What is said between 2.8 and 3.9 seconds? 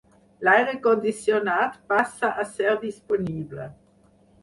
disponible.